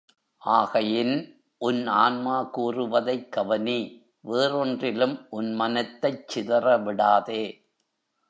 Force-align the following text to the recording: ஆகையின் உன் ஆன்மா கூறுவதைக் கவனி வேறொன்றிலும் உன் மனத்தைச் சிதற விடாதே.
ஆகையின் 0.41 1.43
உன் 1.57 1.87
ஆன்மா 1.87 2.49
கூறுவதைக் 2.57 3.31
கவனி 3.31 3.77
வேறொன்றிலும் 4.23 5.27
உன் 5.29 5.53
மனத்தைச் 5.53 6.23
சிதற 6.27 6.83
விடாதே. 6.83 7.43